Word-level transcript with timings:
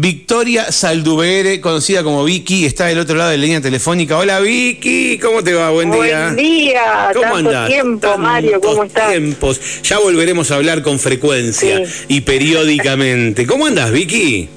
Victoria 0.00 0.70
Saldubere, 0.70 1.60
conocida 1.60 2.04
como 2.04 2.22
Vicky, 2.22 2.64
está 2.64 2.86
del 2.86 3.00
otro 3.00 3.16
lado 3.16 3.30
de 3.30 3.36
la 3.36 3.42
línea 3.42 3.60
telefónica. 3.60 4.16
Hola 4.16 4.38
Vicky, 4.38 5.18
¿cómo 5.18 5.42
te 5.42 5.54
va? 5.54 5.70
Buen 5.70 5.90
día. 5.90 6.22
Buen 6.26 6.36
día, 6.36 7.10
¿Cómo 7.12 7.22
tanto 7.32 7.36
andás? 7.48 7.68
tiempo, 7.68 8.16
Mario, 8.16 8.60
¿cómo 8.60 8.84
estás? 8.84 9.10
tiempos. 9.10 9.60
Ya 9.82 9.98
volveremos 9.98 10.52
a 10.52 10.54
hablar 10.54 10.82
con 10.82 11.00
frecuencia 11.00 11.84
Sí. 11.84 12.04
y 12.06 12.20
periódicamente. 12.20 13.44
¿Cómo 13.44 13.66
andás, 13.66 13.90
Vicky? 13.90 14.48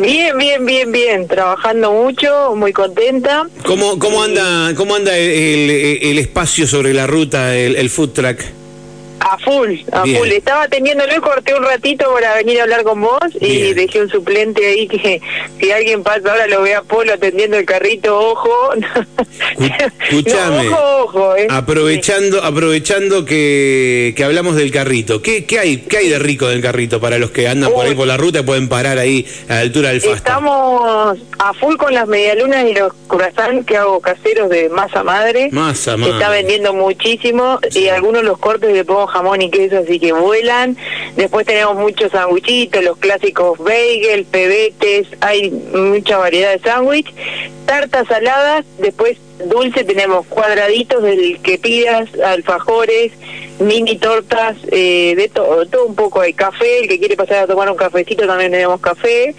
Bien, 0.00 0.38
bien, 0.38 0.64
bien, 0.64 0.90
bien, 0.90 1.28
trabajando 1.28 1.92
mucho, 1.92 2.54
muy 2.56 2.72
contenta. 2.72 3.46
¿Cómo, 3.66 3.98
cómo 3.98 4.22
anda, 4.22 4.72
cómo 4.76 4.94
anda 4.94 5.14
el, 5.14 5.28
el- 5.70 5.98
el 6.04 6.18
espacio 6.18 6.66
sobre 6.66 6.94
la 6.94 7.06
ruta, 7.06 7.54
el, 7.54 7.76
el 7.76 7.90
food 7.90 8.10
truck? 8.14 8.38
A 9.28 9.38
full, 9.38 9.72
a 9.92 10.02
Bien. 10.04 10.18
full. 10.18 10.28
Estaba 10.28 10.68
teniéndolo 10.68 11.12
y 11.16 11.20
corté 11.20 11.54
un 11.54 11.64
ratito 11.64 12.12
para 12.14 12.34
venir 12.36 12.60
a 12.60 12.62
hablar 12.62 12.84
con 12.84 13.00
vos 13.00 13.18
y 13.40 13.62
Bien. 13.62 13.74
dejé 13.76 14.00
un 14.02 14.08
suplente 14.08 14.64
ahí 14.64 14.86
que 14.86 15.20
si 15.60 15.70
alguien 15.72 16.02
pasa 16.04 16.30
ahora 16.30 16.46
lo 16.46 16.62
ve 16.62 16.74
a 16.74 16.82
Polo 16.82 17.12
atendiendo 17.14 17.56
el 17.56 17.64
carrito, 17.66 18.16
ojo. 18.18 18.70
Escuchame, 20.10 20.64
No, 20.64 20.76
ojo, 20.76 21.02
ojo, 21.04 21.36
eh. 21.36 21.46
aprovechando, 21.50 22.42
aprovechando 22.44 23.24
que, 23.24 24.14
que 24.16 24.24
hablamos 24.24 24.56
del 24.56 24.70
carrito, 24.70 25.22
¿qué, 25.22 25.44
qué 25.44 25.58
hay, 25.58 25.76
¿qué 25.78 25.98
hay 25.98 26.08
de 26.08 26.18
rico 26.18 26.46
del 26.48 26.60
carrito 26.62 27.00
para 27.00 27.18
los 27.18 27.30
que 27.30 27.48
andan 27.48 27.72
por 27.72 27.86
ahí 27.86 27.94
por 27.94 28.06
la 28.06 28.16
ruta 28.16 28.40
y 28.40 28.42
pueden 28.42 28.68
parar 28.68 28.98
ahí 28.98 29.26
a 29.48 29.54
la 29.54 29.60
altura 29.60 29.88
del 29.90 30.00
Fasta? 30.00 30.16
Estamos 30.16 31.18
a 31.38 31.54
full 31.54 31.76
con 31.76 31.92
las 31.94 32.06
medialunas 32.06 32.64
y 32.66 32.74
los 32.74 32.92
croissants 33.08 33.66
que 33.66 33.76
hago 33.76 34.00
caseros 34.00 34.48
de 34.50 34.68
masa 34.68 35.02
madre. 35.02 35.48
Masa 35.52 35.92
Se 35.92 35.96
madre. 35.96 36.12
está 36.14 36.28
vendiendo 36.30 36.72
muchísimo 36.74 37.58
y 37.74 37.88
algunos 37.88 38.22
los 38.22 38.38
cortes 38.38 38.72
le 38.72 38.84
pongo 38.84 39.06
jamón 39.26 39.42
y 39.42 39.50
queso, 39.50 39.78
así 39.78 39.98
que 39.98 40.12
vuelan. 40.12 40.76
Después 41.16 41.46
tenemos 41.46 41.76
muchos 41.76 42.12
sanguichitos, 42.12 42.82
los 42.84 42.96
clásicos 42.98 43.58
bagel, 43.58 44.24
pebetes, 44.24 45.08
hay 45.20 45.50
mucha 45.50 46.18
variedad 46.18 46.52
de 46.52 46.58
sándwich. 46.60 47.12
Tartas 47.66 48.06
saladas, 48.06 48.64
después 48.78 49.18
dulce 49.44 49.84
tenemos 49.84 50.26
cuadraditos 50.26 51.02
del 51.02 51.40
que 51.42 51.58
pidas, 51.58 52.08
alfajores, 52.24 53.12
mini 53.58 53.96
tortas, 53.96 54.56
eh, 54.70 55.14
de 55.16 55.28
todo, 55.28 55.66
todo 55.66 55.86
un 55.86 55.94
poco. 55.94 56.20
Hay 56.20 56.32
café, 56.32 56.80
el 56.80 56.88
que 56.88 56.98
quiere 56.98 57.16
pasar 57.16 57.44
a 57.44 57.46
tomar 57.46 57.70
un 57.70 57.76
cafecito 57.76 58.26
también 58.26 58.52
tenemos 58.52 58.80
café. 58.80 59.34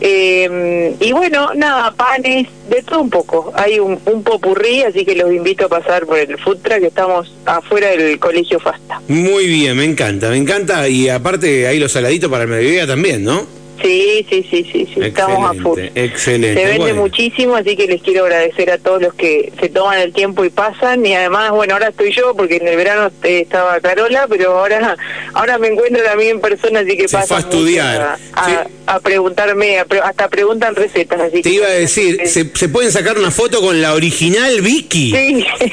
Eh, 0.00 0.94
y 1.00 1.12
bueno, 1.12 1.54
nada, 1.54 1.92
panes, 1.92 2.48
de 2.68 2.82
todo 2.82 3.00
un 3.00 3.10
poco. 3.10 3.52
Hay 3.54 3.78
un, 3.78 3.98
un 4.06 4.22
popurrí, 4.22 4.82
así 4.82 5.04
que 5.04 5.14
los 5.14 5.32
invito 5.32 5.66
a 5.66 5.68
pasar 5.68 6.06
por 6.06 6.18
el 6.18 6.38
food 6.38 6.58
truck, 6.58 6.80
que 6.80 6.86
estamos 6.88 7.32
afuera 7.46 7.88
del 7.90 8.18
colegio 8.18 8.60
Fasta. 8.60 9.00
Muy 9.08 9.46
bien, 9.46 9.76
me 9.76 9.84
encanta, 9.84 10.30
me 10.30 10.36
encanta. 10.36 10.88
Y 10.88 11.08
aparte 11.08 11.66
hay 11.66 11.78
los 11.78 11.92
saladitos 11.92 12.30
para 12.30 12.44
el 12.44 12.50
mediodía 12.50 12.86
también, 12.86 13.24
¿no? 13.24 13.46
Sí, 13.82 14.24
sí, 14.30 14.46
sí, 14.50 14.66
sí, 14.72 14.88
sí, 14.94 15.00
estamos 15.02 15.50
a 15.50 15.60
full. 15.62 15.80
Excelente. 15.94 16.60
Se 16.60 16.66
vende 16.66 16.78
Bueno. 16.78 17.02
muchísimo, 17.02 17.56
así 17.56 17.76
que 17.76 17.86
les 17.86 18.00
quiero 18.02 18.24
agradecer 18.24 18.70
a 18.70 18.78
todos 18.78 19.02
los 19.02 19.14
que 19.14 19.52
se 19.60 19.68
toman 19.68 19.98
el 19.98 20.12
tiempo 20.12 20.44
y 20.44 20.50
pasan. 20.50 21.04
Y 21.04 21.14
además, 21.14 21.50
bueno, 21.50 21.74
ahora 21.74 21.88
estoy 21.88 22.12
yo, 22.12 22.34
porque 22.34 22.56
en 22.56 22.68
el 22.68 22.76
verano 22.76 23.10
eh, 23.24 23.40
estaba 23.40 23.80
Carola, 23.80 24.26
pero 24.28 24.58
ahora 24.58 24.96
ahora 25.34 25.58
me 25.58 25.68
encuentro 25.68 26.02
también 26.04 26.36
en 26.36 26.40
persona, 26.40 26.80
así 26.80 26.96
que 26.96 27.08
Se 27.08 27.16
pasan 27.16 27.28
fue 27.28 27.36
a 27.36 27.40
estudiar. 27.40 28.00
A, 28.02 28.18
a- 28.34 28.44
Sí. 28.48 28.52
a 28.86 29.00
preguntarme, 29.00 29.78
a 29.78 29.84
pre- 29.86 30.00
hasta 30.00 30.28
preguntan 30.28 30.74
recetas. 30.76 31.20
Así 31.20 31.42
Te 31.42 31.50
que- 31.50 31.56
iba 31.56 31.66
a 31.66 31.70
decir, 31.70 32.20
¿se, 32.26 32.50
se 32.54 32.68
pueden 32.68 32.92
sacar 32.92 33.18
una 33.18 33.30
foto 33.30 33.60
con 33.60 33.80
la 33.82 33.94
original 33.94 34.60
Vicky? 34.60 35.10
Sí. 35.12 35.46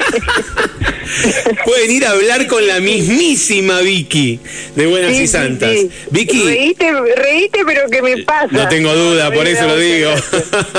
Pueden 1.64 1.90
ir 1.90 2.06
a 2.06 2.10
hablar 2.10 2.46
con 2.46 2.66
la 2.66 2.80
mismísima 2.80 3.80
Vicky 3.80 4.40
de 4.76 4.86
Buenas 4.86 5.14
Sí, 5.16 5.22
y 5.24 5.26
Santas. 5.26 5.70
sí. 5.72 5.90
Vicky, 6.10 6.42
Reíte, 6.42 6.90
reíte, 7.16 7.60
pero 7.66 7.82
¿qué 7.92 8.02
me 8.02 8.24
pasa? 8.24 8.48
no 8.50 8.68
tengo 8.68 8.92
duda, 8.94 9.30
por 9.30 9.46
eso 9.46 9.66
lo 9.66 9.76
digo. 9.76 10.10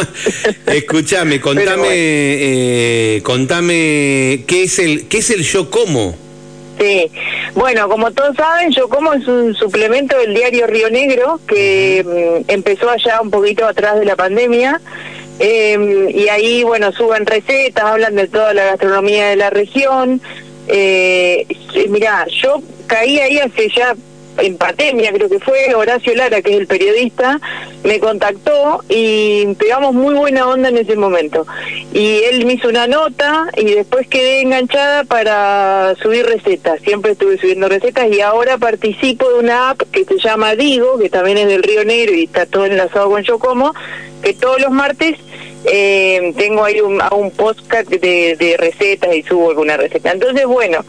Escúchame, 0.68 1.40
contame, 1.40 1.78
bueno. 1.78 1.92
eh, 1.94 3.22
contame 3.24 4.44
qué 4.46 4.64
es 4.64 4.80
el 4.80 5.08
qué 5.08 5.20
es 5.20 5.30
el 5.30 5.44
yo 5.44 5.70
como. 5.70 6.18
Sí, 6.80 7.10
bueno, 7.54 7.88
como 7.88 8.12
todos 8.12 8.36
saben, 8.36 8.72
yo 8.72 8.90
como 8.90 9.14
es 9.14 9.26
un 9.28 9.54
suplemento 9.54 10.18
del 10.18 10.34
diario 10.34 10.68
Río 10.68 10.90
Negro 10.90 11.40
que 11.48 12.04
mm, 12.04 12.52
empezó 12.52 12.90
allá 12.90 13.22
un 13.22 13.30
poquito 13.30 13.66
atrás 13.66 14.00
de 14.00 14.06
la 14.06 14.16
pandemia 14.16 14.82
eh, 15.40 16.12
y 16.14 16.28
ahí, 16.30 16.64
bueno, 16.64 16.92
suben 16.92 17.26
recetas, 17.26 17.84
hablan 17.84 18.16
de 18.16 18.28
toda 18.28 18.54
la 18.54 18.66
gastronomía 18.66 19.30
de 19.30 19.36
la 19.36 19.50
región. 19.50 20.22
Eh, 20.68 21.46
mirá, 21.90 22.26
yo 22.42 22.62
caí 22.88 23.20
ahí 23.20 23.40
hace 23.40 23.70
ya 23.76 23.96
en 24.38 24.58
pandemia, 24.58 25.12
creo 25.12 25.30
que 25.30 25.40
fue 25.40 25.74
Horacio 25.76 26.16
Lara, 26.16 26.42
que 26.42 26.52
es 26.52 26.58
el 26.58 26.68
periodista, 26.68 27.40
me 27.84 28.00
contactó 28.00 28.84
y 28.90 29.54
pegamos 29.56 29.94
muy 29.94 30.16
buena 30.16 30.48
onda 30.48 30.70
en 30.70 30.78
ese 30.78 30.96
momento. 30.96 31.46
Y 31.94 32.22
él 32.24 32.46
me 32.46 32.54
hizo 32.54 32.70
una 32.70 32.88
nota 32.88 33.50
y 33.58 33.66
después 33.66 34.08
quedé 34.08 34.42
enganchada 34.42 35.04
para 35.04 35.96
subir 36.02 36.26
recetas. 36.26 36.82
Siempre 36.82 37.12
estuve 37.12 37.38
subiendo 37.38 37.70
recetas 37.70 38.12
y 38.12 38.22
ahora 38.22 38.58
participo 38.58 39.30
de 39.30 39.40
una 39.40 39.72
app 39.72 39.82
que 39.92 40.06
se 40.06 40.18
llama 40.18 40.56
Digo, 40.56 40.98
que 40.98 41.10
también 41.10 41.38
es 41.38 41.48
del 41.48 41.64
Río 41.64 41.86
Negro 41.86 42.16
y 42.16 42.24
está 42.24 42.46
todo 42.46 42.66
enlazado 42.66 43.10
con 43.10 43.24
Yo 43.24 43.40
Como, 43.40 43.74
que 44.22 44.34
todos 44.34 44.60
los 44.62 44.72
martes 44.72 45.18
eh, 45.66 46.34
tengo 46.38 46.66
ahí 46.66 46.82
un, 46.82 47.02
un 47.12 47.32
podcast 47.32 47.90
de, 47.90 48.36
de 48.36 48.58
recetas 48.58 49.16
y 49.16 49.24
subo 49.24 49.52
alguna 49.52 49.78
receta. 49.78 50.12
Entonces, 50.12 50.46
bueno, 50.46 50.84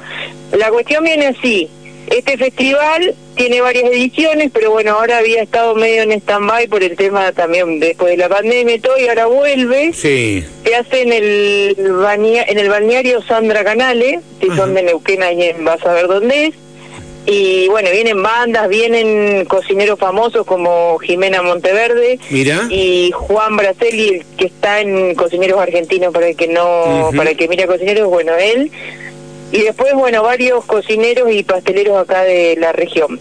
la 0.53 0.71
cuestión 0.71 1.05
viene 1.05 1.27
así. 1.27 1.69
Este 2.09 2.37
festival 2.37 3.15
tiene 3.35 3.61
varias 3.61 3.85
ediciones, 3.85 4.51
pero 4.53 4.71
bueno, 4.71 4.93
ahora 4.93 5.19
había 5.19 5.43
estado 5.43 5.75
medio 5.75 6.03
en 6.03 6.13
stand-by 6.13 6.69
por 6.69 6.83
el 6.83 6.97
tema 6.97 7.33
también 7.33 7.81
después 7.81 8.11
de 8.13 8.17
la 8.19 8.29
pandemia 8.29 8.75
y 8.75 8.79
todo, 8.79 8.99
y 8.99 9.09
ahora 9.09 9.27
vuelve. 9.27 9.93
Sí. 9.93 10.45
Se 10.65 10.75
hace 10.77 11.03
en 11.03 11.13
el, 11.13 11.77
en 11.79 12.59
el 12.59 12.69
balneario 12.69 13.23
Sandra 13.23 13.65
Canale, 13.65 14.21
si 14.41 14.47
son 14.55 14.75
de 14.75 14.83
Neuquén, 14.83 15.23
ahí 15.23 15.43
en- 15.43 15.65
vas 15.65 15.85
a 15.85 15.93
ver 15.95 16.07
dónde 16.07 16.47
es. 16.47 16.55
Y 17.27 17.69
bueno, 17.69 17.89
vienen 17.91 18.23
bandas, 18.23 18.69
vienen 18.69 19.47
cocineros 19.47 19.99
famosos 19.99 20.45
como 20.45 20.99
Jimena 20.99 21.41
Monteverde 21.41 22.19
Mira. 22.29 22.67
y 22.69 23.13
Juan 23.13 23.57
Braceli, 23.57 24.09
el 24.11 24.25
que 24.37 24.45
está 24.45 24.83
en 24.83 25.15
Cocineros 25.15 25.59
Argentinos, 25.59 26.13
para 26.13 26.29
el 26.29 26.37
que 26.37 26.49
no, 26.49 27.11
para 27.17 27.31
el 27.31 27.37
que 27.39 27.49
mira 27.49 27.67
Cocineros, 27.67 28.09
bueno, 28.11 28.35
él. 28.37 28.71
Y 29.55 29.63
después, 29.63 29.95
bueno, 29.95 30.25
varios 30.25 30.65
cocineros 30.65 31.31
y 31.31 31.45
pasteleros 31.45 31.97
acá 31.97 32.25
de 32.25 32.57
la 32.59 32.73
región. 32.73 33.21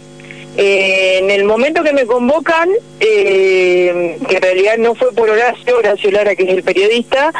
Eh, 0.57 1.19
en 1.19 1.29
el 1.29 1.43
momento 1.43 1.83
que 1.83 1.93
me 1.93 2.07
convocan, 2.07 2.69
eh, 2.99 4.17
que 4.27 4.35
en 4.37 4.41
realidad 4.41 4.79
no 4.79 4.95
fue 4.95 5.13
por 5.13 5.29
Horacio, 5.29 5.77
Horacio 5.77 6.09
Lara, 6.09 6.35
que 6.35 6.41
es 6.41 6.49
el 6.49 6.63
periodista, 6.63 7.31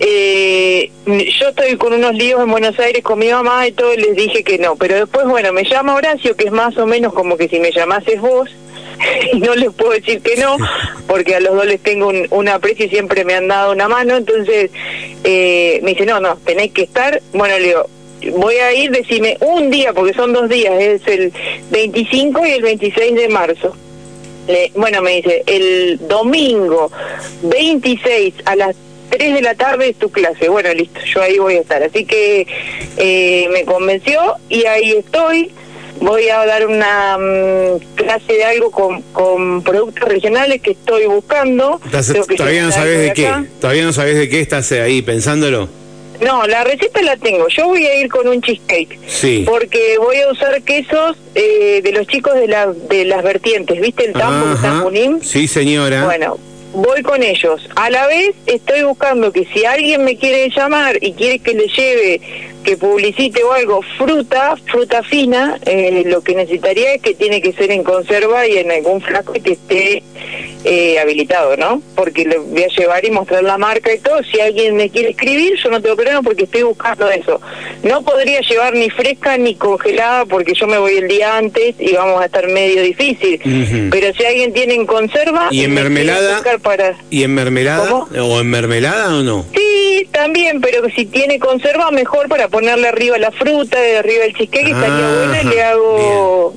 eh, 0.00 0.90
yo 1.06 1.48
estoy 1.50 1.76
con 1.76 1.92
unos 1.92 2.12
líos 2.14 2.40
en 2.40 2.50
Buenos 2.50 2.76
Aires 2.80 3.04
con 3.04 3.20
mi 3.20 3.28
mamá 3.28 3.68
y 3.68 3.72
todo, 3.72 3.94
y 3.94 3.98
les 3.98 4.16
dije 4.16 4.42
que 4.42 4.58
no. 4.58 4.74
Pero 4.74 4.96
después, 4.96 5.26
bueno, 5.26 5.52
me 5.52 5.62
llama 5.62 5.94
Horacio, 5.94 6.34
que 6.34 6.46
es 6.46 6.52
más 6.52 6.76
o 6.76 6.86
menos 6.86 7.12
como 7.12 7.36
que 7.36 7.48
si 7.48 7.60
me 7.60 7.70
llamases 7.70 8.20
vos, 8.20 8.50
y 9.32 9.38
no 9.38 9.54
les 9.54 9.72
puedo 9.74 9.92
decir 9.92 10.22
que 10.22 10.34
no, 10.38 10.56
porque 11.06 11.36
a 11.36 11.40
los 11.40 11.54
dos 11.54 11.66
les 11.66 11.80
tengo 11.80 12.08
un, 12.08 12.26
un 12.30 12.48
aprecio 12.48 12.86
y 12.86 12.88
siempre 12.88 13.24
me 13.24 13.34
han 13.34 13.46
dado 13.46 13.70
una 13.70 13.86
mano. 13.86 14.16
Entonces, 14.16 14.72
me 15.22 15.80
dice, 15.86 16.04
no, 16.04 16.18
no, 16.18 16.34
tenéis 16.44 16.72
que 16.72 16.82
estar. 16.82 17.22
Bueno, 17.32 17.56
le 17.56 17.68
digo, 17.68 17.86
voy 18.36 18.56
a 18.56 18.72
ir, 18.72 18.90
decime 18.90 19.36
un 19.40 19.70
día, 19.70 19.92
porque 19.92 20.14
son 20.14 20.32
dos 20.32 20.48
días, 20.48 20.74
es 20.80 21.06
el 21.06 21.32
25 21.70 22.46
y 22.46 22.50
el 22.52 22.62
26 22.62 23.14
de 23.14 23.28
marzo. 23.28 23.76
Le- 24.46 24.72
bueno, 24.74 25.00
me 25.02 25.16
dice, 25.16 25.42
el 25.46 25.98
domingo 26.08 26.90
26 27.42 28.34
a 28.44 28.56
las 28.56 28.76
3 29.10 29.34
de 29.34 29.42
la 29.42 29.54
tarde 29.54 29.90
es 29.90 29.96
tu 29.96 30.10
clase. 30.10 30.48
Bueno, 30.48 30.72
listo, 30.72 31.00
yo 31.04 31.22
ahí 31.22 31.38
voy 31.38 31.54
a 31.56 31.60
estar. 31.60 31.82
Así 31.82 32.04
que 32.04 32.46
eh, 32.96 33.48
me 33.52 33.64
convenció 33.64 34.20
y 34.48 34.64
ahí 34.66 34.92
estoy. 34.92 35.50
Voy 36.00 36.28
a 36.30 36.46
dar 36.46 36.66
una 36.66 37.18
mm, 37.18 37.78
clase 37.94 38.32
de 38.32 38.44
algo 38.44 38.70
con, 38.70 39.02
con 39.12 39.62
productos 39.62 40.08
regionales 40.08 40.62
que 40.62 40.70
estoy 40.70 41.04
buscando. 41.06 41.78
Estás- 41.84 42.12
que 42.26 42.36
todavía 42.36 42.62
no 42.62 42.72
sabes 42.72 42.94
algo 42.96 43.02
de 43.02 43.12
qué. 43.12 43.50
Todavía 43.60 43.84
no 43.84 43.92
sabes 43.92 44.16
de 44.16 44.28
qué 44.30 44.40
estás 44.40 44.72
ahí 44.72 45.02
pensándolo. 45.02 45.68
No, 46.20 46.46
la 46.46 46.64
receta 46.64 47.00
la 47.02 47.16
tengo. 47.16 47.48
Yo 47.48 47.66
voy 47.68 47.86
a 47.86 47.96
ir 47.96 48.08
con 48.08 48.28
un 48.28 48.40
cheesecake. 48.42 48.98
Sí. 49.06 49.44
Porque 49.46 49.96
voy 49.98 50.16
a 50.18 50.30
usar 50.30 50.62
quesos 50.62 51.16
eh, 51.34 51.80
de 51.82 51.92
los 51.92 52.06
chicos 52.06 52.34
de, 52.34 52.46
la, 52.46 52.66
de 52.66 53.04
las 53.04 53.22
vertientes. 53.22 53.80
¿Viste 53.80 54.06
el 54.06 54.12
tambo 54.12 54.52
Ajá. 54.52 54.80
Junín? 54.80 55.22
Sí, 55.22 55.48
señora. 55.48 56.04
Bueno, 56.04 56.38
voy 56.72 57.02
con 57.02 57.22
ellos. 57.22 57.68
A 57.76 57.90
la 57.90 58.06
vez 58.06 58.34
estoy 58.46 58.82
buscando 58.82 59.32
que 59.32 59.46
si 59.46 59.64
alguien 59.64 60.04
me 60.04 60.16
quiere 60.16 60.50
llamar 60.50 60.98
y 61.00 61.12
quiere 61.12 61.38
que 61.38 61.54
le 61.54 61.66
lleve, 61.66 62.20
que 62.64 62.76
publicite 62.76 63.42
o 63.42 63.52
algo, 63.52 63.80
fruta, 63.96 64.54
fruta 64.70 65.02
fina, 65.02 65.58
eh, 65.64 66.02
lo 66.06 66.22
que 66.22 66.34
necesitaría 66.34 66.94
es 66.94 67.02
que 67.02 67.14
tiene 67.14 67.40
que 67.40 67.52
ser 67.52 67.70
en 67.70 67.82
conserva 67.82 68.46
y 68.46 68.58
en 68.58 68.70
algún 68.70 69.00
flaco 69.00 69.32
y 69.34 69.40
que 69.40 69.52
esté 69.52 70.02
eh, 70.64 70.98
habilitado, 70.98 71.56
¿no? 71.56 71.82
Porque 71.94 72.24
le 72.24 72.38
voy 72.38 72.62
a 72.62 72.68
llevar 72.68 73.04
y 73.04 73.10
mostrar 73.10 73.42
la 73.42 73.58
marca 73.58 73.92
y 73.92 73.98
todo. 73.98 74.22
Si 74.22 74.40
alguien 74.40 74.76
me 74.76 74.90
quiere 74.90 75.10
escribir, 75.10 75.54
yo 75.62 75.70
no 75.70 75.80
tengo 75.80 75.96
problema 75.96 76.22
porque 76.22 76.44
estoy 76.44 76.62
buscando 76.62 77.10
eso. 77.10 77.40
No 77.82 78.02
podría 78.02 78.40
llevar 78.40 78.74
ni 78.74 78.90
fresca 78.90 79.38
ni 79.38 79.54
congelada 79.54 80.26
porque 80.26 80.52
yo 80.54 80.66
me 80.66 80.78
voy 80.78 80.98
el 80.98 81.08
día 81.08 81.36
antes 81.36 81.74
y 81.78 81.92
vamos 81.94 82.20
a 82.20 82.26
estar 82.26 82.46
medio 82.48 82.82
difícil. 82.82 83.40
Pero 83.90 84.12
si 84.14 84.24
alguien 84.24 84.52
tiene 84.52 84.74
en 84.74 84.86
conserva... 84.86 85.48
¿Y 85.50 85.64
en 85.64 85.74
mermelada? 85.74 86.42
Para... 86.62 86.96
¿Y 87.10 87.22
en 87.22 87.34
mermelada? 87.34 87.92
¿O 87.92 88.40
en 88.40 88.50
mermelada 88.50 89.16
o 89.16 89.22
no? 89.22 89.46
Sí, 89.54 90.08
también, 90.10 90.60
pero 90.60 90.88
si 90.94 91.06
tiene 91.06 91.38
conserva, 91.38 91.90
mejor 91.90 92.28
para 92.28 92.48
ponerle 92.48 92.88
arriba 92.88 93.18
la 93.18 93.30
fruta, 93.30 93.80
de 93.80 93.98
arriba 93.98 94.24
el 94.24 94.34
cheesecake, 94.34 94.68
estaría 94.68 95.08
bueno 95.08 95.36
y 95.42 95.54
le 95.54 95.62
hago 95.62 96.54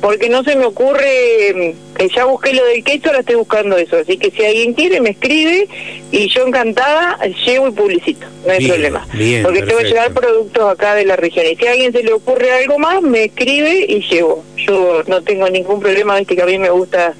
porque 0.00 0.28
no 0.28 0.44
se 0.44 0.54
me 0.54 0.64
ocurre, 0.64 1.74
que 1.96 2.08
ya 2.08 2.24
busqué 2.24 2.52
lo 2.52 2.64
del 2.64 2.84
queso, 2.84 3.08
ahora 3.08 3.20
estoy 3.20 3.34
buscando 3.36 3.76
eso, 3.76 3.96
así 3.96 4.16
que 4.16 4.30
si 4.30 4.44
alguien 4.44 4.74
quiere 4.74 5.00
me 5.00 5.10
escribe 5.10 5.68
y 6.12 6.28
yo 6.28 6.46
encantada 6.46 7.18
llevo 7.44 7.68
y 7.68 7.72
publicito, 7.72 8.26
no 8.46 8.52
hay 8.52 8.68
problema, 8.68 9.06
porque 9.42 9.62
tengo 9.62 9.78
que 9.78 9.88
llevar 9.88 10.12
productos 10.12 10.70
acá 10.70 10.94
de 10.94 11.04
la 11.04 11.16
región. 11.16 11.46
Y 11.46 11.56
si 11.56 11.66
a 11.66 11.72
alguien 11.72 11.92
se 11.92 12.02
le 12.02 12.12
ocurre 12.12 12.52
algo 12.52 12.78
más 12.78 13.02
me 13.02 13.24
escribe 13.24 13.86
y 13.88 14.00
llevo, 14.08 14.44
yo 14.56 15.02
no 15.06 15.22
tengo 15.22 15.48
ningún 15.50 15.80
problema, 15.80 16.18
viste 16.18 16.36
que 16.36 16.42
a 16.42 16.46
mí 16.46 16.58
me 16.58 16.70
gusta 16.70 17.14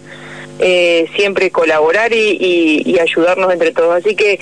eh, 0.61 1.07
siempre 1.17 1.51
colaborar 1.51 2.13
y, 2.13 2.83
y 2.85 2.99
ayudarnos 2.99 3.53
entre 3.53 3.73
todos, 3.73 3.97
así 3.97 4.15
que 4.15 4.39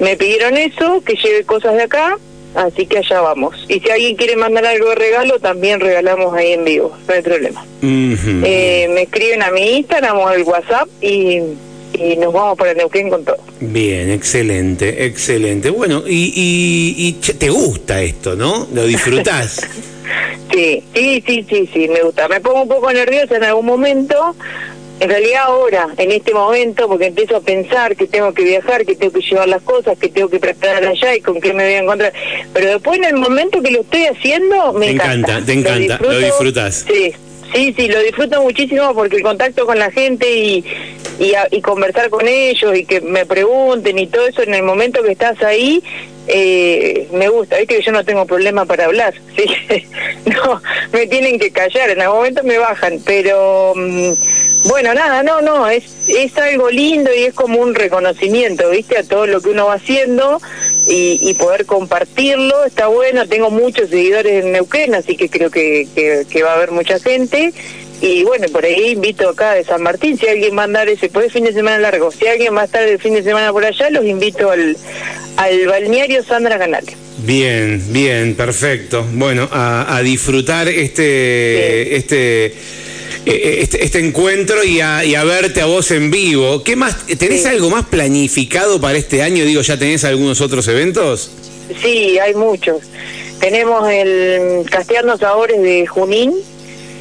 me 0.00 0.16
pidieron 0.16 0.56
eso, 0.56 1.02
que 1.04 1.16
lleve 1.16 1.44
cosas 1.44 1.74
de 1.74 1.82
acá, 1.82 2.18
Así 2.54 2.86
que 2.86 2.98
allá 2.98 3.20
vamos. 3.20 3.64
Y 3.68 3.80
si 3.80 3.90
alguien 3.90 4.16
quiere 4.16 4.36
mandar 4.36 4.64
algo 4.64 4.90
de 4.90 4.94
regalo, 4.94 5.38
también 5.40 5.80
regalamos 5.80 6.34
ahí 6.34 6.52
en 6.52 6.64
vivo, 6.64 6.96
no 7.08 7.14
hay 7.14 7.22
problema. 7.22 7.64
eh, 8.44 8.88
me 8.94 9.02
escriben 9.02 9.42
a 9.42 9.50
mi 9.50 9.78
Instagram 9.78 10.18
o 10.18 10.28
al 10.28 10.42
WhatsApp 10.44 10.88
y, 11.00 11.40
y 11.94 12.16
nos 12.16 12.32
vamos 12.32 12.56
para 12.56 12.72
Neuquén 12.74 13.10
con 13.10 13.24
todo. 13.24 13.38
Bien, 13.60 14.10
excelente, 14.10 15.04
excelente. 15.04 15.70
Bueno, 15.70 16.04
y, 16.06 16.32
y, 16.34 17.08
y 17.08 17.12
te 17.12 17.50
gusta 17.50 18.00
esto, 18.02 18.36
¿no? 18.36 18.68
¿Lo 18.72 18.86
disfrutás? 18.86 19.60
sí, 20.52 20.82
sí, 20.94 21.22
sí, 21.26 21.46
sí, 21.48 21.68
sí, 21.72 21.88
me 21.88 22.02
gusta. 22.02 22.28
Me 22.28 22.40
pongo 22.40 22.62
un 22.62 22.68
poco 22.68 22.92
nerviosa 22.92 23.36
en 23.36 23.44
algún 23.44 23.66
momento, 23.66 24.36
en 25.00 25.08
realidad 25.08 25.42
ahora, 25.46 25.88
en 25.96 26.12
este 26.12 26.32
momento, 26.32 26.86
porque 26.88 27.06
empiezo 27.06 27.36
a 27.36 27.40
pensar 27.40 27.96
que 27.96 28.06
tengo 28.06 28.32
que 28.32 28.44
viajar, 28.44 28.86
que 28.86 28.94
tengo 28.94 29.12
que 29.12 29.20
llevar 29.22 29.48
las 29.48 29.62
cosas, 29.62 29.98
que 29.98 30.08
tengo 30.08 30.28
que 30.28 30.38
preparar 30.38 30.84
allá 30.84 31.16
y 31.16 31.20
con 31.20 31.40
qué 31.40 31.52
me 31.52 31.64
voy 31.64 31.74
a 31.74 31.78
encontrar. 31.80 32.12
Pero 32.52 32.68
después 32.68 32.98
en 32.98 33.04
el 33.04 33.16
momento 33.16 33.60
que 33.60 33.72
lo 33.72 33.80
estoy 33.80 34.06
haciendo, 34.06 34.72
me 34.72 34.90
encanta. 34.90 35.42
Te 35.44 35.52
encanta, 35.52 35.98
lo, 36.00 36.18
disfrutas. 36.18 36.86
Sí, 36.86 37.12
sí, 37.52 37.74
sí, 37.76 37.88
lo 37.88 38.00
disfruto 38.02 38.40
muchísimo 38.42 38.94
porque 38.94 39.16
el 39.16 39.22
contacto 39.22 39.66
con 39.66 39.78
la 39.80 39.90
gente 39.90 40.30
y, 40.30 40.64
y, 41.50 41.60
conversar 41.60 42.08
con 42.08 42.28
ellos 42.28 42.76
y 42.76 42.84
que 42.84 43.00
me 43.00 43.26
pregunten 43.26 43.98
y 43.98 44.06
todo 44.06 44.28
eso 44.28 44.42
en 44.42 44.54
el 44.54 44.62
momento 44.62 45.02
que 45.02 45.10
estás 45.10 45.42
ahí, 45.42 45.82
eh, 46.28 47.08
me 47.12 47.28
gusta, 47.28 47.58
viste 47.58 47.76
que 47.76 47.82
yo 47.82 47.90
no 47.90 48.04
tengo 48.04 48.26
problema 48.26 48.64
para 48.64 48.84
hablar, 48.84 49.12
¿sí? 49.36 49.86
no, 50.26 50.62
me 50.92 51.08
tienen 51.08 51.40
que 51.40 51.50
callar, 51.50 51.90
en 51.90 52.00
algún 52.00 52.18
momento 52.18 52.44
me 52.44 52.58
bajan, 52.58 53.00
pero... 53.04 53.72
Mm, 53.74 54.12
bueno, 54.64 54.94
nada, 54.94 55.22
no, 55.22 55.42
no, 55.42 55.68
es, 55.68 55.84
es 56.08 56.36
algo 56.38 56.70
lindo 56.70 57.10
y 57.14 57.24
es 57.24 57.34
como 57.34 57.60
un 57.60 57.74
reconocimiento, 57.74 58.70
¿viste? 58.70 58.96
A 58.96 59.02
todo 59.02 59.26
lo 59.26 59.42
que 59.42 59.50
uno 59.50 59.66
va 59.66 59.74
haciendo 59.74 60.40
y, 60.88 61.18
y 61.20 61.34
poder 61.34 61.66
compartirlo, 61.66 62.64
está 62.64 62.86
bueno, 62.86 63.28
tengo 63.28 63.50
muchos 63.50 63.90
seguidores 63.90 64.42
en 64.44 64.52
Neuquén, 64.52 64.94
así 64.94 65.16
que 65.16 65.28
creo 65.28 65.50
que, 65.50 65.86
que, 65.94 66.42
va 66.42 66.52
a 66.52 66.54
haber 66.54 66.70
mucha 66.70 66.98
gente. 66.98 67.52
Y 68.00 68.24
bueno, 68.24 68.46
por 68.48 68.64
ahí 68.64 68.92
invito 68.92 69.28
acá 69.28 69.52
de 69.52 69.64
San 69.64 69.82
Martín, 69.82 70.18
si 70.18 70.26
alguien 70.28 70.56
va 70.56 70.62
a 70.62 70.64
andar 70.64 70.88
ese, 70.88 71.08
fin 71.08 71.44
de 71.44 71.52
semana 71.52 71.78
largo, 71.78 72.10
si 72.10 72.26
alguien 72.26 72.56
va 72.56 72.62
a 72.62 72.64
estar 72.64 72.82
el 72.82 72.98
fin 72.98 73.14
de 73.14 73.22
semana 73.22 73.52
por 73.52 73.64
allá, 73.64 73.90
los 73.90 74.04
invito 74.04 74.50
al, 74.50 74.76
al 75.36 75.66
balneario 75.66 76.22
Sandra 76.24 76.58
Canales. 76.58 76.96
Bien, 77.18 77.82
bien, 77.92 78.34
perfecto. 78.34 79.06
Bueno, 79.12 79.48
a, 79.52 79.96
a 79.96 80.02
disfrutar 80.02 80.68
este, 80.68 81.96
este 81.96 82.54
este, 83.26 83.84
este, 83.84 83.98
encuentro 84.00 84.62
y 84.64 84.80
a, 84.80 85.24
verte 85.24 85.60
a 85.60 85.66
vos 85.66 85.90
en 85.90 86.10
vivo. 86.10 86.62
¿Qué 86.62 86.76
más? 86.76 87.06
¿Tenés 87.06 87.46
algo 87.46 87.70
más 87.70 87.86
planificado 87.86 88.80
para 88.80 88.98
este 88.98 89.22
año? 89.22 89.44
Digo, 89.44 89.62
¿ya 89.62 89.78
tenés 89.78 90.04
algunos 90.04 90.40
otros 90.40 90.68
eventos? 90.68 91.30
Sí, 91.82 92.18
hay 92.18 92.34
muchos. 92.34 92.82
Tenemos 93.40 93.88
el 93.90 94.68
Castellanos 94.70 95.20
Sabores 95.20 95.60
de 95.60 95.86
Junín, 95.86 96.34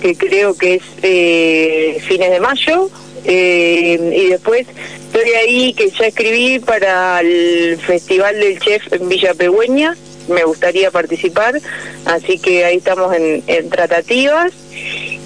que 0.01 0.15
creo 0.15 0.55
que 0.55 0.75
es 0.75 0.83
eh, 1.01 1.97
fines 2.07 2.31
de 2.31 2.39
mayo. 2.39 2.89
y 3.25 4.27
después 4.29 4.67
estoy 5.13 5.31
ahí 5.33 5.73
que 5.73 5.89
ya 5.89 6.07
escribí 6.07 6.59
para 6.59 7.19
el 7.21 7.77
Festival 7.85 8.39
del 8.39 8.59
Chef 8.59 8.91
en 8.93 9.09
Villa 9.09 9.33
Pegüeña. 9.33 9.97
Me 10.29 10.45
gustaría 10.45 10.89
participar, 10.89 11.59
así 12.05 12.39
que 12.39 12.63
ahí 12.63 12.77
estamos 12.77 13.13
en, 13.13 13.43
en 13.47 13.69
tratativas. 13.69 14.53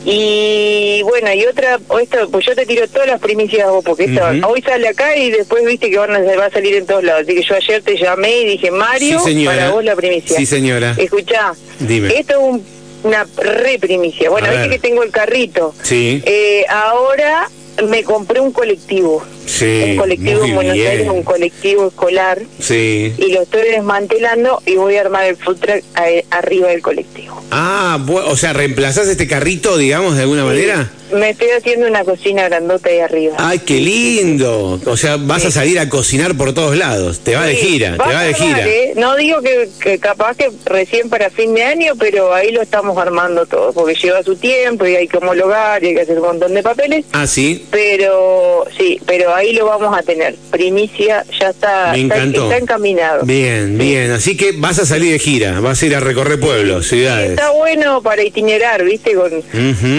Y 0.09 1.01
bueno, 1.03 1.33
y 1.33 1.45
otra, 1.45 1.77
esto, 2.01 2.29
pues 2.31 2.45
yo 2.45 2.55
te 2.55 2.65
tiro 2.65 2.87
todas 2.87 3.09
las 3.09 3.19
primicias 3.19 3.69
vos, 3.69 3.83
porque 3.83 4.05
esto, 4.05 4.21
hoy 4.47 4.61
sale 4.61 4.87
acá 4.87 5.17
y 5.17 5.31
después 5.31 5.65
viste 5.65 5.89
que 5.89 5.97
van 5.97 6.15
a, 6.15 6.19
va 6.37 6.45
a 6.45 6.49
salir 6.49 6.75
en 6.75 6.85
todos 6.85 7.03
lados. 7.03 7.23
Así 7.23 7.35
que 7.35 7.43
yo 7.43 7.55
ayer 7.55 7.83
te 7.83 7.97
llamé 7.97 8.39
y 8.39 8.45
dije, 8.45 8.71
Mario, 8.71 9.21
para 9.43 9.71
vos 9.71 9.83
la 9.83 9.97
primicia. 9.97 10.37
Sí, 10.37 10.45
señora. 10.45 10.95
Escuchá, 10.97 11.53
Dime. 11.79 12.17
esto 12.17 12.35
es 12.39 12.61
una 13.03 13.27
re 13.35 13.79
primicia. 13.79 14.29
Bueno, 14.29 14.47
viste 14.49 14.69
que 14.69 14.79
tengo 14.79 15.03
el 15.03 15.11
carrito. 15.11 15.75
Sí. 15.83 16.23
Eh, 16.25 16.63
ahora 16.69 17.49
me 17.83 18.03
compré 18.03 18.39
un 18.39 18.51
colectivo. 18.51 19.23
Sí, 19.45 19.83
un 19.91 19.97
colectivo 19.97 20.43
en 20.43 20.55
Buenos 20.55 20.73
Aires, 20.73 21.07
un 21.09 21.23
colectivo 21.23 21.87
escolar. 21.87 22.41
Sí. 22.59 23.13
Y 23.17 23.31
lo 23.31 23.43
estoy 23.43 23.63
desmantelando 23.69 24.61
y 24.65 24.75
voy 24.75 24.95
a 24.95 25.01
armar 25.01 25.25
el 25.25 25.37
food 25.37 25.57
truck 25.57 25.83
arriba 26.31 26.69
del 26.69 26.81
colectivo. 26.81 27.41
Ah, 27.51 27.99
o 28.07 28.35
sea, 28.35 28.53
¿reemplazás 28.53 29.07
este 29.07 29.27
carrito, 29.27 29.77
digamos, 29.77 30.15
de 30.15 30.23
alguna 30.23 30.43
manera? 30.43 30.91
Me 31.11 31.29
estoy 31.29 31.49
haciendo 31.49 31.87
una 31.87 32.03
cocina 32.03 32.43
grandota 32.49 32.89
ahí 32.89 32.99
arriba. 32.99 33.35
¡Ay, 33.39 33.59
qué 33.59 33.79
lindo! 33.79 34.79
O 34.85 34.97
sea, 34.97 35.17
vas 35.17 35.45
a 35.45 35.51
salir 35.51 35.79
a 35.79 35.87
cocinar 35.87 36.35
por 36.35 36.53
todos 36.53 36.75
lados. 36.75 37.21
Te 37.21 37.35
va 37.35 37.45
de 37.45 37.55
gira, 37.55 37.93
te 37.93 38.13
va 38.13 38.23
de 38.23 38.33
gira. 38.33 38.67
¿eh? 38.67 38.93
No 38.95 39.15
digo 39.15 39.41
que, 39.41 39.99
capaz 39.99 40.35
que 40.35 40.49
recién 40.65 41.09
para 41.09 41.29
fin 41.29 41.53
de 41.53 41.63
año, 41.63 41.93
pero 41.97 42.33
ahí 42.33 42.51
lo 42.51 42.61
estamos 42.61 42.97
armando 42.97 43.45
todo, 43.45 43.71
porque 43.71 43.95
lleva 43.95 44.21
su 44.23 44.35
tiempo 44.35 44.85
y 44.85 44.95
hay 44.95 45.07
que 45.07 45.17
homologar 45.17 45.83
y 45.83 45.87
hay 45.87 45.95
que 45.95 46.01
hacer 46.01 46.17
un 46.17 46.25
montón 46.25 46.53
de 46.53 46.61
papeles. 46.63 47.05
Ah, 47.13 47.25
sí. 47.27 47.65
Pero, 47.71 48.65
sí, 48.77 48.99
pero 49.05 49.33
ahí 49.33 49.53
lo 49.53 49.65
vamos 49.65 49.97
a 49.97 50.03
tener. 50.03 50.35
Primicia 50.51 51.23
ya 51.39 51.49
está, 51.49 51.95
está, 51.95 52.57
encaminado. 52.57 53.23
Bien, 53.23 53.77
bien. 53.77 54.11
Así 54.11 54.35
que 54.35 54.51
vas 54.53 54.79
a 54.79 54.85
salir 54.85 55.11
de 55.13 55.19
gira, 55.19 55.59
vas 55.61 55.81
a 55.81 55.85
ir 55.85 55.95
a 55.95 55.99
recorrer 55.99 56.39
pueblos, 56.39 56.87
ciudades. 56.87 57.31
Está 57.31 57.51
bueno 57.51 58.01
para 58.01 58.23
itinerar, 58.23 58.83
¿viste? 58.83 59.13
Con, 59.13 59.31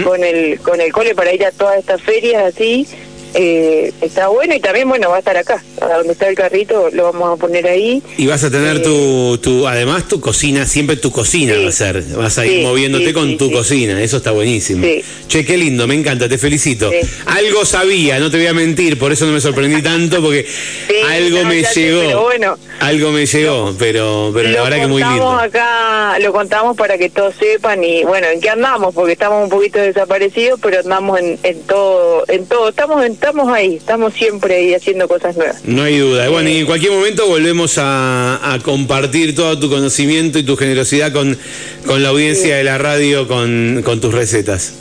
con 0.04 0.24
el 0.24 0.58
con 0.60 0.80
el 0.80 0.92
para 1.14 1.32
ir 1.32 1.46
a 1.46 1.52
todas 1.52 1.78
estas 1.78 2.02
ferias 2.02 2.42
así 2.42 2.84
eh, 3.40 3.92
está 4.00 4.26
bueno 4.26 4.52
y 4.52 4.58
también, 4.58 4.88
bueno, 4.88 5.10
va 5.10 5.16
a 5.16 5.18
estar 5.20 5.36
acá, 5.36 5.62
a 5.80 5.98
donde 5.98 6.12
está 6.12 6.28
el 6.28 6.34
carrito, 6.34 6.88
lo 6.90 7.04
vamos 7.04 7.34
a 7.34 7.40
poner 7.40 7.68
ahí. 7.68 8.02
Y 8.16 8.26
vas 8.26 8.42
a 8.42 8.50
tener 8.50 8.82
tu, 8.82 9.34
eh, 9.34 9.38
tu, 9.40 9.68
además 9.68 10.08
tu 10.08 10.20
cocina, 10.20 10.66
siempre 10.66 10.96
tu 10.96 11.12
cocina 11.12 11.54
va 11.56 11.68
a 11.68 11.72
ser, 11.72 12.02
vas 12.16 12.36
a 12.38 12.46
ir 12.46 12.64
moviéndote 12.64 13.12
con 13.12 13.38
tu 13.38 13.52
cocina, 13.52 14.02
eso 14.02 14.16
está 14.16 14.32
buenísimo. 14.32 14.84
Che, 15.28 15.44
qué 15.44 15.56
lindo, 15.56 15.86
me 15.86 15.94
encanta, 15.94 16.28
te 16.28 16.36
felicito. 16.36 16.90
Algo 17.26 17.64
sabía, 17.64 18.18
no 18.18 18.28
te 18.28 18.38
voy 18.38 18.48
a 18.48 18.54
mentir, 18.54 18.98
por 18.98 19.12
eso 19.12 19.24
no 19.24 19.30
me 19.30 19.40
sorprendí 19.40 19.82
tanto, 19.82 20.20
porque 20.20 20.44
algo 21.08 21.44
me 21.44 21.62
llegó. 21.62 22.22
bueno, 22.22 22.58
algo 22.80 23.12
me 23.12 23.24
llegó, 23.24 23.72
pero, 23.78 24.32
pero 24.34 24.48
la 24.48 24.62
verdad 24.62 24.80
que 24.80 24.86
muy 24.88 25.04
lindo. 25.04 25.30
acá, 25.30 26.18
lo 26.18 26.32
contamos 26.32 26.76
para 26.76 26.98
que 26.98 27.08
todos 27.08 27.36
sepan 27.36 27.84
y 27.84 28.02
bueno, 28.02 28.26
¿en 28.26 28.40
qué 28.40 28.50
andamos? 28.50 28.92
Porque 28.92 29.12
estamos 29.12 29.44
un 29.44 29.48
poquito 29.48 29.78
desaparecidos, 29.78 30.58
pero 30.60 30.80
andamos 30.80 31.20
en, 31.20 31.38
en 31.44 31.62
todo, 31.62 32.24
en 32.26 32.46
todo, 32.46 32.70
estamos 32.70 33.04
en 33.04 33.16
estamos 33.28 33.52
ahí, 33.52 33.74
estamos 33.76 34.14
siempre 34.14 34.54
ahí 34.54 34.74
haciendo 34.74 35.06
cosas 35.06 35.36
nuevas. 35.36 35.60
No 35.64 35.82
hay 35.82 35.98
duda. 35.98 36.30
Bueno, 36.30 36.48
y 36.48 36.58
en 36.58 36.66
cualquier 36.66 36.92
momento 36.92 37.26
volvemos 37.26 37.74
a, 37.76 38.58
compartir 38.64 39.34
todo 39.34 39.58
tu 39.58 39.68
conocimiento 39.68 40.38
y 40.38 40.44
tu 40.44 40.56
generosidad 40.56 41.12
con, 41.12 41.36
con 41.84 42.02
la 42.02 42.08
audiencia 42.08 42.56
de 42.56 42.64
la 42.64 42.78
radio, 42.78 43.28
con, 43.28 43.82
con 43.84 44.00
tus 44.00 44.14
recetas. 44.14 44.72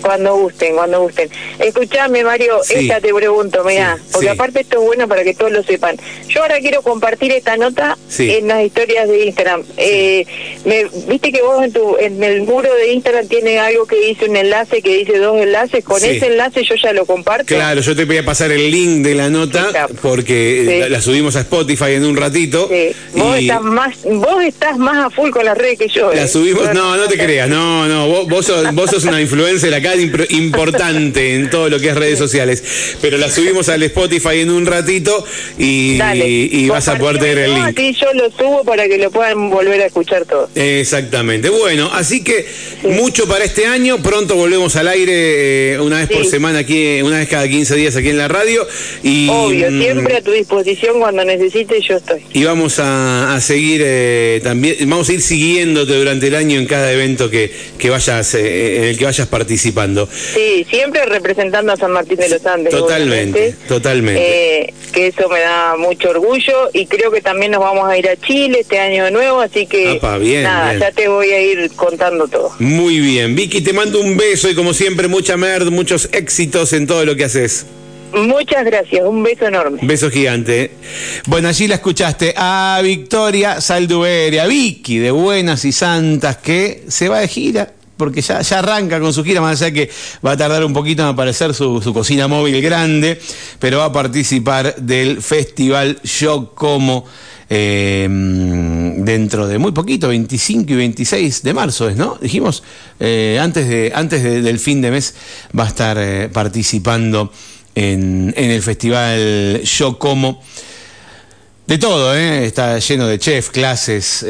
Cuando 0.00 0.36
gusten, 0.36 0.74
cuando 0.74 1.02
gusten. 1.02 1.30
Escuchame, 1.58 2.24
Mario, 2.24 2.60
esta 2.68 3.00
te 3.00 3.12
pregunto, 3.12 3.64
mira, 3.64 3.98
porque 4.12 4.30
aparte 4.30 4.60
esto 4.60 4.80
es 4.80 4.86
bueno 4.86 5.08
para 5.08 5.24
que 5.24 5.34
todos 5.34 5.52
lo 5.52 5.62
sepan. 5.62 5.96
Yo 6.28 6.42
ahora 6.42 6.58
quiero 6.60 6.82
compartir 6.82 7.32
esta 7.32 7.56
nota 7.56 7.96
en 8.18 8.48
las 8.48 8.64
historias 8.64 9.08
de 9.08 9.26
Instagram. 9.26 9.62
Eh, 9.76 10.24
me, 10.64 10.86
Viste 11.08 11.32
que 11.32 11.42
vos 11.42 11.64
en, 11.64 11.72
tu, 11.72 11.96
en 11.98 12.22
el 12.22 12.42
muro 12.42 12.72
de 12.74 12.92
Instagram 12.92 13.26
tiene 13.28 13.58
algo 13.58 13.86
que 13.86 13.96
dice 13.96 14.26
un 14.26 14.36
enlace, 14.36 14.82
que 14.82 14.98
dice 14.98 15.18
dos 15.18 15.40
enlaces. 15.40 15.84
Con 15.84 16.02
ese 16.02 16.26
enlace 16.26 16.62
yo 16.64 16.74
ya 16.74 16.92
lo 16.92 17.06
comparto. 17.06 17.46
Claro, 17.46 17.80
yo 17.80 17.96
te 17.96 18.04
voy 18.04 18.18
a 18.18 18.24
pasar 18.24 18.52
el 18.52 18.70
link 18.70 19.04
de 19.04 19.14
la 19.14 19.30
nota 19.30 19.88
porque 20.02 20.86
la, 20.88 21.00
subimos 21.00 21.36
a 21.36 21.40
Spotify 21.40 21.92
en 21.92 22.04
un 22.04 22.16
ratito. 22.16 22.68
Vos, 23.14 23.38
estás 23.38 23.62
más, 23.62 23.96
vos 24.04 24.42
estás 24.44 24.78
más 24.78 25.06
a 25.06 25.10
full 25.10 25.30
con 25.30 25.44
las 25.44 25.56
redes 25.56 25.78
que 25.78 25.88
yo. 25.88 26.12
La 26.12 26.24
eh. 26.24 26.28
subimos, 26.28 26.72
no, 26.74 26.96
no 26.96 27.06
te 27.08 27.16
creas, 27.16 27.48
no, 27.48 27.86
no, 27.86 28.06
vos, 28.08 28.28
vos, 28.28 28.46
sos, 28.46 28.74
vos 28.74 28.90
sos 28.90 29.04
una 29.04 29.20
influencer 29.20 29.72
acá 29.74 29.87
importante 29.96 31.34
en 31.34 31.50
todo 31.50 31.68
lo 31.68 31.80
que 31.80 31.88
es 31.88 31.94
redes 31.94 32.18
sociales. 32.18 32.62
Pero 33.00 33.18
la 33.18 33.30
subimos 33.30 33.68
al 33.68 33.82
Spotify 33.84 34.40
en 34.40 34.50
un 34.50 34.66
ratito 34.66 35.24
y, 35.58 35.98
y 36.02 36.68
vas 36.68 36.88
a 36.88 36.98
poder 36.98 37.18
tener 37.18 37.38
el 37.38 37.54
link. 37.54 37.78
Yo 37.98 38.12
lo 38.14 38.30
subo 38.30 38.64
para 38.64 38.88
que 38.88 38.98
lo 38.98 39.10
puedan 39.10 39.50
volver 39.50 39.80
a 39.80 39.86
escuchar 39.86 40.24
todo. 40.24 40.48
Exactamente. 40.54 41.48
Bueno, 41.48 41.90
así 41.92 42.22
que 42.22 42.46
mucho 42.82 43.26
para 43.26 43.44
este 43.44 43.66
año. 43.66 43.98
Pronto 44.02 44.36
volvemos 44.36 44.76
al 44.76 44.88
aire 44.88 45.74
eh, 45.74 45.80
una 45.80 45.98
vez 45.98 46.08
por 46.08 46.24
semana 46.24 46.60
aquí, 46.60 47.00
una 47.02 47.18
vez 47.18 47.28
cada 47.28 47.48
15 47.48 47.76
días 47.76 47.96
aquí 47.96 48.08
en 48.08 48.18
la 48.18 48.28
radio. 48.28 48.66
Y, 49.02 49.28
Obvio, 49.28 49.70
mm, 49.70 49.80
siempre 49.80 50.16
a 50.16 50.22
tu 50.22 50.30
disposición 50.32 50.98
cuando 50.98 51.24
necesites, 51.24 51.84
yo 51.86 51.96
estoy. 51.96 52.22
Y 52.32 52.44
vamos 52.44 52.76
a, 52.78 53.38
seguir 53.40 53.82
eh, 53.84 54.40
también, 54.42 54.76
vamos 54.88 55.08
a 55.08 55.12
ir 55.12 55.22
siguiéndote 55.22 55.94
durante 55.94 56.26
el 56.26 56.34
año 56.34 56.58
en 56.58 56.66
cada 56.66 56.92
evento 56.92 57.30
que, 57.30 57.50
que 57.78 57.90
vayas, 57.90 58.34
eh, 58.34 58.78
en 58.78 58.84
el 58.84 58.98
que 58.98 59.04
vayas 59.04 59.28
participando. 59.28 59.77
Sí, 60.10 60.66
siempre 60.68 61.04
representando 61.06 61.72
a 61.72 61.76
San 61.76 61.92
Martín 61.92 62.16
de 62.16 62.28
los 62.28 62.44
Andes. 62.46 62.72
Totalmente, 62.72 63.54
totalmente. 63.68 64.74
que 64.92 65.06
eso 65.08 65.28
me 65.28 65.40
da 65.40 65.76
mucho 65.76 66.10
orgullo 66.10 66.70
y 66.72 66.86
creo 66.86 67.10
que 67.10 67.20
también 67.20 67.52
nos 67.52 67.60
vamos 67.60 67.88
a 67.88 67.96
ir 67.96 68.08
a 68.08 68.16
Chile 68.16 68.60
este 68.60 68.78
año 68.78 69.04
de 69.04 69.10
nuevo, 69.10 69.40
así 69.40 69.66
que 69.66 70.00
nada, 70.42 70.74
ya 70.74 70.92
te 70.92 71.08
voy 71.08 71.30
a 71.30 71.40
ir 71.40 71.70
contando 71.76 72.26
todo. 72.28 72.52
Muy 72.58 73.00
bien, 73.00 73.36
Vicky, 73.36 73.60
te 73.60 73.72
mando 73.72 74.00
un 74.00 74.16
beso 74.16 74.50
y 74.50 74.54
como 74.54 74.74
siempre 74.74 75.08
mucha 75.08 75.36
merd, 75.36 75.70
muchos 75.70 76.08
éxitos 76.12 76.72
en 76.72 76.86
todo 76.86 77.04
lo 77.04 77.16
que 77.16 77.24
haces. 77.24 77.66
Muchas 78.12 78.64
gracias, 78.64 79.04
un 79.04 79.22
beso 79.22 79.46
enorme. 79.46 79.80
Beso 79.82 80.10
gigante. 80.10 80.70
Bueno, 81.26 81.48
allí 81.48 81.68
la 81.68 81.76
escuchaste 81.76 82.32
a 82.36 82.80
Victoria 82.82 83.60
Salduere, 83.60 84.40
a 84.40 84.46
Vicky 84.46 84.98
de 84.98 85.10
Buenas 85.10 85.64
y 85.64 85.72
Santas, 85.72 86.38
que 86.38 86.84
se 86.88 87.08
va 87.08 87.20
de 87.20 87.28
gira 87.28 87.72
porque 87.98 88.22
ya, 88.22 88.38
arranca 88.38 88.98
con 89.00 89.12
su 89.12 89.22
gira, 89.22 89.42
más 89.42 89.60
allá 89.60 89.74
que 89.74 89.90
va 90.24 90.32
a 90.32 90.36
tardar 90.36 90.64
un 90.64 90.72
poquito 90.72 91.02
en 91.02 91.08
aparecer 91.08 91.52
su, 91.52 91.82
cocina 91.92 92.28
móvil 92.28 92.62
grande, 92.62 93.20
pero 93.58 93.78
va 93.78 93.86
a 93.86 93.92
participar 93.92 94.76
del 94.76 95.20
festival 95.20 96.00
Yo 96.02 96.54
Como 96.54 97.04
eh, 97.50 98.06
dentro 98.98 99.46
de 99.46 99.58
muy 99.58 99.72
poquito, 99.72 100.08
25 100.08 100.72
y 100.72 100.76
26 100.76 101.42
de 101.42 101.54
marzo 101.54 101.90
¿no? 101.90 102.18
Dijimos, 102.20 102.62
eh, 103.00 103.38
antes, 103.40 103.68
de, 103.68 103.92
antes 103.94 104.22
del 104.22 104.58
fin 104.58 104.80
de 104.80 104.90
mes 104.90 105.14
va 105.58 105.64
a 105.64 105.68
estar 105.68 105.96
eh, 105.98 106.28
participando 106.32 107.32
en, 107.74 108.32
en, 108.36 108.50
el 108.50 108.62
festival 108.62 109.62
Yo 109.62 109.98
Como. 109.98 110.42
De 111.66 111.78
todo, 111.78 112.14
está 112.14 112.78
lleno 112.78 113.06
de 113.06 113.18
chef, 113.18 113.50
clases, 113.50 114.24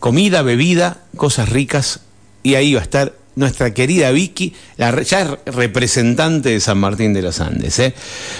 comida, 0.00 0.42
bebida, 0.42 0.98
cosas 1.16 1.48
ricas 1.48 2.00
y 2.42 2.54
ahí 2.54 2.74
va 2.74 2.80
a 2.80 2.84
estar 2.84 3.12
nuestra 3.34 3.72
querida 3.72 4.10
Vicky, 4.10 4.54
la 4.76 5.02
ya 5.02 5.38
representante 5.46 6.50
de 6.50 6.60
San 6.60 6.78
Martín 6.78 7.14
de 7.14 7.22
los 7.22 7.40
Andes. 7.40 7.78
¿eh? 7.78 7.94